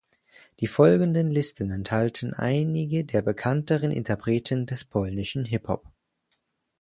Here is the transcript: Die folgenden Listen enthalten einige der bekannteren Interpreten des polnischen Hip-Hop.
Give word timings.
Die 0.61 0.65
folgenden 0.65 1.29
Listen 1.29 1.69
enthalten 1.69 2.33
einige 2.33 3.05
der 3.05 3.21
bekannteren 3.21 3.91
Interpreten 3.91 4.65
des 4.65 4.83
polnischen 4.83 5.45
Hip-Hop. 5.45 5.85